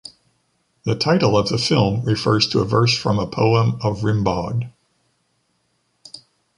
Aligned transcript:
The 0.83 0.95
title 0.95 1.37
of 1.37 1.49
the 1.49 1.59
film 1.59 2.01
refers 2.05 2.47
to 2.47 2.59
a 2.61 2.65
verse 2.65 2.97
from 2.97 3.19
a 3.19 3.27
poem 3.27 3.77
of 3.83 4.03
Rimbaud. 4.03 4.73